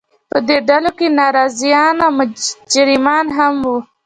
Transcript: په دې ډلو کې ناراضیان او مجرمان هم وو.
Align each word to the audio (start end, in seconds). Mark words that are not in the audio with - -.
په 0.31 0.37
دې 0.47 0.57
ډلو 0.67 0.91
کې 0.99 1.07
ناراضیان 1.19 1.95
او 2.05 2.11
مجرمان 2.19 3.25
هم 3.37 3.55
وو. 3.65 3.77